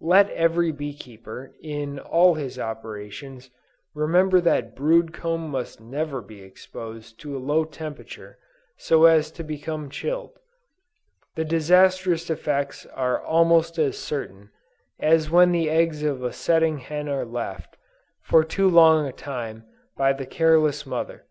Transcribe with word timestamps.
Let 0.00 0.30
every 0.30 0.70
bee 0.70 0.94
keeper, 0.94 1.56
in 1.60 1.98
all 1.98 2.34
his 2.34 2.56
operations, 2.56 3.50
remember 3.94 4.40
that 4.40 4.76
brood 4.76 5.12
comb 5.12 5.50
must 5.50 5.80
never 5.80 6.20
be 6.22 6.40
exposed 6.40 7.18
to 7.18 7.36
a 7.36 7.42
low 7.42 7.64
temperature 7.64 8.38
so 8.76 9.06
as 9.06 9.32
to 9.32 9.42
become 9.42 9.90
chilled: 9.90 10.38
the 11.34 11.44
disastrous 11.44 12.30
effects 12.30 12.86
are 12.94 13.20
almost 13.24 13.76
as 13.76 13.98
certain, 13.98 14.50
as 15.00 15.30
when 15.30 15.50
the 15.50 15.68
eggs 15.68 16.04
of 16.04 16.22
a 16.22 16.32
setting 16.32 16.78
hen 16.78 17.08
are 17.08 17.24
left, 17.26 17.76
for 18.22 18.44
too 18.44 18.68
long 18.70 19.04
a 19.04 19.12
time, 19.12 19.64
by 19.96 20.12
the 20.12 20.26
careless 20.26 20.86
mother. 20.86 21.24